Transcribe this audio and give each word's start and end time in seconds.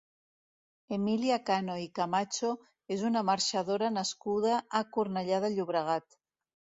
Emilia 0.95 1.35
Cano 1.49 1.75
i 1.81 1.85
Camacho 1.99 2.49
és 2.97 3.03
una 3.11 3.23
marxadora 3.29 3.93
nascuda 4.01 4.57
a 4.81 4.85
Cornellà 4.97 5.43
de 5.45 5.57
Llobregat. 5.59 6.23